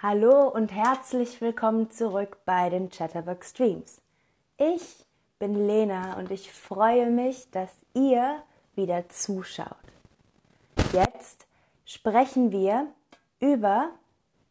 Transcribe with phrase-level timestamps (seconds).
[0.00, 4.00] Hallo und herzlich willkommen zurück bei den Chatterbug Streams.
[4.56, 5.04] Ich
[5.40, 8.40] bin Lena und ich freue mich, dass ihr
[8.76, 9.66] wieder zuschaut.
[10.92, 11.48] Jetzt
[11.84, 12.86] sprechen wir
[13.40, 13.90] über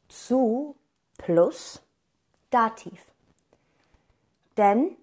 [0.10, 0.76] zu
[1.18, 1.82] plus
[2.50, 3.06] Dativ.
[4.58, 4.98] Denn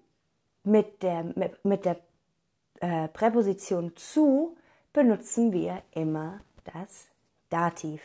[0.63, 1.97] mit der, mit, mit der
[2.81, 4.55] äh, Präposition zu
[4.93, 7.07] benutzen wir immer das
[7.49, 7.99] Dativ.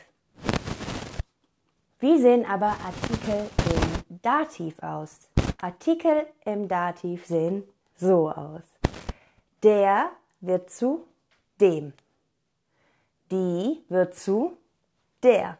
[2.00, 3.50] Wie sehen aber Artikel
[4.08, 5.28] im Dativ aus?
[5.60, 7.64] Artikel im Dativ sehen
[7.94, 8.62] so aus.
[9.62, 10.10] Der
[10.40, 11.06] wird zu
[11.60, 11.92] dem.
[13.30, 14.56] Die wird zu
[15.22, 15.58] der.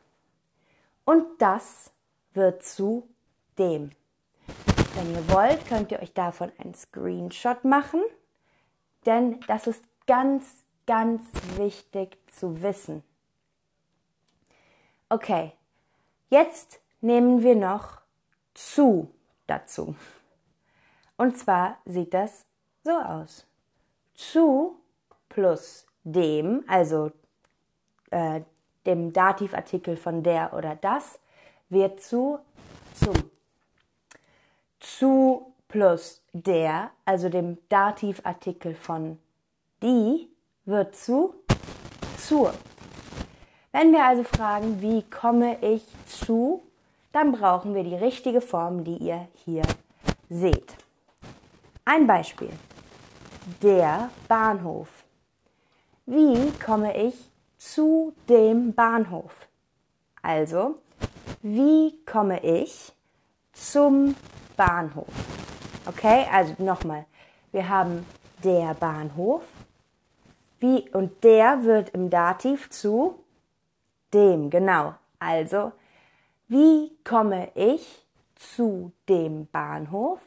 [1.05, 1.93] Und das
[2.33, 3.07] wird zu
[3.59, 3.91] dem.
[4.95, 8.01] Wenn ihr wollt, könnt ihr euch davon einen Screenshot machen,
[9.05, 11.23] denn das ist ganz, ganz
[11.57, 13.03] wichtig zu wissen.
[15.11, 15.53] Okay,
[16.31, 18.01] Jetzt nehmen wir noch
[18.55, 19.13] zu
[19.49, 19.97] dazu.
[21.17, 22.47] Und zwar sieht das
[22.85, 23.47] so aus.
[24.15, 24.77] Zu
[25.29, 27.11] plus dem, also
[28.11, 28.43] äh,
[28.87, 31.19] dem Dativartikel von der oder das,
[31.69, 32.39] wird zu
[32.95, 33.31] zum.
[34.79, 39.19] Zu plus der, also dem Dativartikel von
[39.83, 40.31] die,
[40.65, 41.35] wird zu
[42.17, 42.55] zur.
[43.73, 46.63] Wenn wir also fragen, wie komme ich zu,
[47.13, 49.63] dann brauchen wir die richtige Form, die ihr hier
[50.29, 50.75] seht.
[51.85, 52.51] Ein Beispiel.
[53.63, 54.89] Der Bahnhof.
[56.07, 57.15] Wie komme ich
[57.59, 59.49] zu dem Bahnhof?
[60.23, 60.77] Also,
[61.43, 62.93] wie komme ich
[63.53, 64.17] zum
[64.57, 65.07] Bahnhof?
[65.87, 67.07] Okay, also nochmal.
[67.53, 68.05] Wir haben
[68.43, 69.43] der Bahnhof.
[70.59, 73.21] Wie, und der wird im Dativ zu
[74.13, 74.95] dem, genau.
[75.19, 75.73] Also,
[76.49, 78.05] wie komme ich
[78.37, 80.21] zu dem Bahnhof?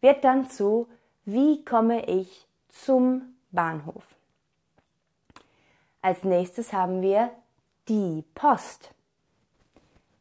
[0.00, 0.88] Wird dann zu,
[1.24, 4.04] wie komme ich zum Bahnhof?
[6.02, 7.32] Als nächstes haben wir
[7.88, 8.92] die Post.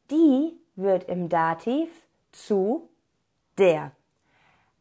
[0.09, 1.89] Die wird im Dativ
[2.31, 2.89] zu
[3.57, 3.91] der.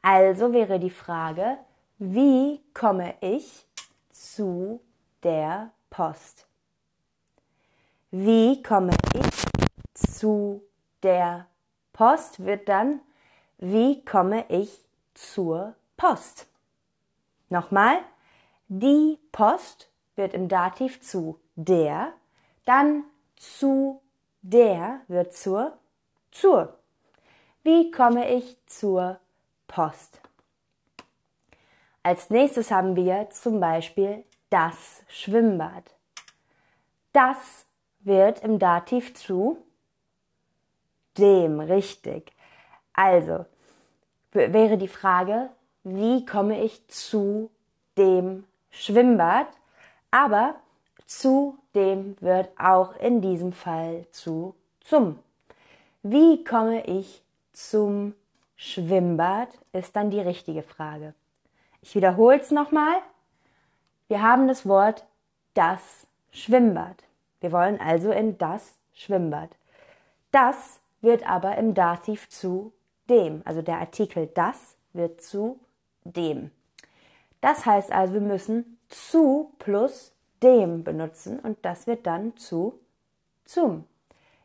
[0.02, 1.58] Also wäre die Frage,
[1.98, 3.66] wie komme ich
[4.10, 4.80] zu
[5.22, 6.46] der Post?
[8.16, 9.44] Wie komme ich
[9.92, 10.62] zu
[11.02, 11.48] der
[11.92, 13.00] Post wird dann,
[13.58, 16.47] wie komme ich zur Post?
[17.48, 17.98] Nochmal,
[18.69, 22.12] die Post wird im Dativ zu der,
[22.64, 23.02] dann
[23.34, 24.00] zu
[24.42, 25.76] der wird zur
[26.31, 26.78] zur.
[27.64, 29.19] Wie komme ich zur
[29.66, 30.20] Post?
[32.04, 35.96] Als nächstes haben wir zum Beispiel das Schwimmbad.
[37.12, 37.63] Das
[38.04, 39.59] wird im Dativ zu
[41.19, 42.32] dem, richtig.
[42.92, 43.44] Also
[44.32, 45.50] wäre die Frage,
[45.82, 47.50] wie komme ich zu
[47.97, 49.47] dem Schwimmbad?
[50.10, 50.56] Aber
[51.06, 55.19] zu dem wird auch in diesem Fall zu zum.
[56.03, 57.22] Wie komme ich
[57.53, 58.14] zum
[58.56, 59.48] Schwimmbad?
[59.72, 61.14] Ist dann die richtige Frage.
[61.82, 62.97] Ich wiederhole es nochmal.
[64.09, 65.04] Wir haben das Wort
[65.54, 67.04] das Schwimmbad.
[67.44, 69.50] Wir wollen also in das Schwimmbad.
[70.31, 72.72] Das wird aber im Dativ zu
[73.10, 73.43] dem.
[73.44, 75.60] Also der Artikel das wird zu
[76.05, 76.53] dem.
[77.43, 82.81] Das heißt also, wir müssen zu plus dem benutzen und das wird dann zu
[83.44, 83.84] zum.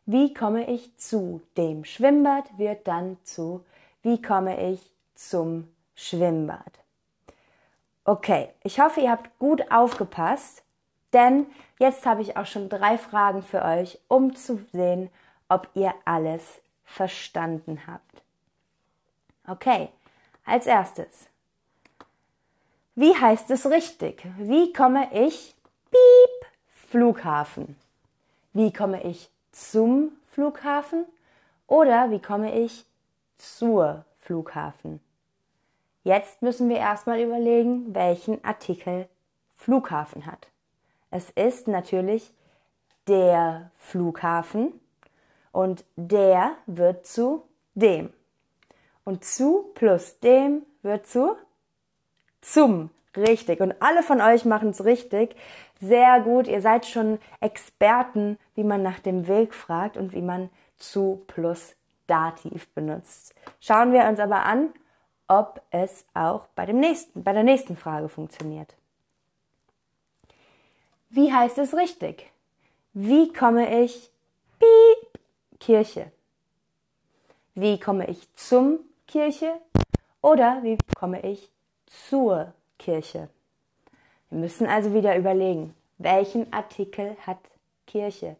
[0.06, 3.64] Wie komme ich zu dem Schwimmbad wird dann zu
[4.02, 6.80] wie komme ich zum Schwimmbad.
[8.04, 10.66] Okay, ich hoffe, ihr habt gut aufgepasst.
[11.14, 11.48] Denn
[11.80, 15.10] jetzt habe ich auch schon drei Fragen für euch, um zu sehen,
[15.48, 18.24] ob ihr alles verstanden habt.
[19.48, 19.90] Okay,
[20.46, 21.28] als erstes.
[22.96, 24.24] Wie heißt es richtig?
[24.38, 25.56] Wie komme ich,
[25.90, 26.50] piep,
[26.90, 27.76] Flughafen?
[28.54, 31.06] Wie komme ich zum Flughafen?
[31.68, 32.86] Oder wie komme ich
[33.38, 35.00] zur Flughafen?
[36.04, 39.08] Jetzt müssen wir erstmal überlegen, welchen Artikel
[39.56, 40.48] Flughafen hat.
[41.12, 42.34] Es ist natürlich
[43.08, 44.80] der Flughafen
[45.52, 48.14] und der wird zu dem.
[49.04, 51.36] Und zu plus dem wird zu
[52.42, 52.92] zum.
[53.18, 53.60] Richtig.
[53.60, 55.36] Und alle von euch machen es richtig.
[55.82, 56.48] Sehr gut.
[56.48, 61.76] Ihr seid schon Experten, wie man nach dem Weg fragt und wie man zu plus
[62.06, 63.36] Dativ benutzt.
[63.60, 64.74] Schauen wir uns aber an,
[65.28, 68.76] ob es auch bei dem nächsten, bei der nächsten Frage funktioniert.
[71.10, 72.32] Wie heißt es richtig?
[72.94, 74.12] Wie komme ich
[74.60, 75.22] piep,
[75.60, 76.12] Kirche?
[77.56, 79.60] Wie komme ich zum Kirche
[80.22, 81.50] oder wie komme ich
[81.88, 83.30] zur Kirche?
[84.30, 87.40] Wir müssen also wieder überlegen, welchen Artikel hat
[87.88, 88.36] Kirche?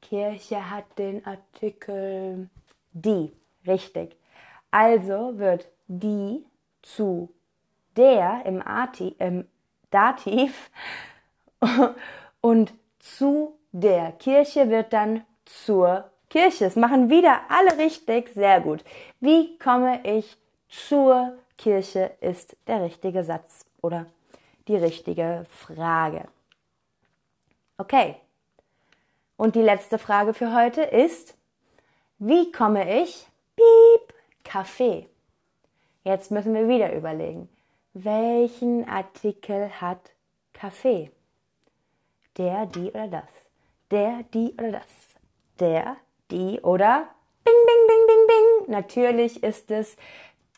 [0.00, 2.48] Kirche hat den Artikel
[2.92, 3.30] die.
[3.66, 4.16] Richtig.
[4.70, 6.44] Also wird die
[6.80, 7.28] zu
[7.96, 9.46] der im, Ati, im
[9.90, 10.70] Dativ
[12.40, 16.66] und zu der Kirche wird dann zur Kirche.
[16.66, 18.30] Es machen wieder alle richtig.
[18.34, 18.84] Sehr gut.
[19.20, 20.36] Wie komme ich
[20.68, 24.06] zur Kirche ist der richtige Satz oder
[24.68, 26.26] die richtige Frage.
[27.78, 28.16] Okay.
[29.36, 31.36] Und die letzte Frage für heute ist,
[32.18, 33.26] wie komme ich,
[33.56, 34.14] piep,
[34.44, 35.08] Kaffee?
[36.04, 37.48] Jetzt müssen wir wieder überlegen,
[37.94, 40.12] welchen Artikel hat
[40.52, 41.10] Kaffee?
[42.36, 43.28] Der, die oder das?
[43.90, 44.86] Der, die oder das?
[45.60, 45.96] Der,
[46.30, 47.08] die oder
[47.44, 48.72] bing, bing, bing, bing, bing.
[48.72, 49.96] Natürlich ist es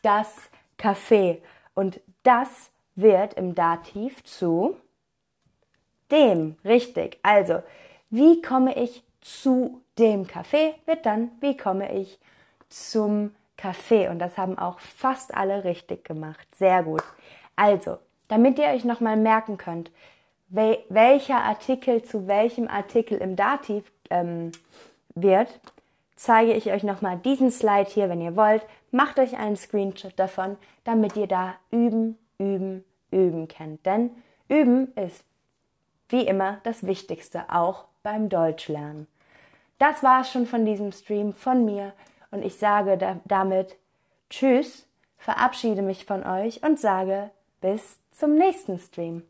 [0.01, 0.35] das
[0.77, 1.41] Kaffee.
[1.75, 4.75] Und das wird im Dativ zu
[6.11, 6.57] dem.
[6.65, 7.19] Richtig.
[7.21, 7.61] Also,
[8.09, 10.75] wie komme ich zu dem Kaffee?
[10.85, 12.19] Wird dann, wie komme ich
[12.69, 14.07] zum Kaffee?
[14.07, 16.47] Und das haben auch fast alle richtig gemacht.
[16.55, 17.03] Sehr gut.
[17.55, 17.97] Also,
[18.27, 19.91] damit ihr euch nochmal merken könnt,
[20.49, 24.51] wel welcher Artikel zu welchem Artikel im Dativ ähm,
[25.15, 25.59] wird,
[26.15, 28.65] zeige ich euch nochmal diesen Slide hier, wenn ihr wollt.
[28.91, 33.85] Macht euch einen Screenshot davon, damit ihr da üben, üben, üben könnt.
[33.85, 34.11] Denn
[34.47, 35.23] üben ist
[36.09, 39.07] wie immer das Wichtigste, auch beim Deutschlernen.
[39.77, 41.93] Das war es schon von diesem Stream von mir
[42.31, 43.75] und ich sage da damit
[44.29, 47.29] Tschüss, verabschiede mich von euch und sage
[47.61, 49.23] bis zum nächsten Stream.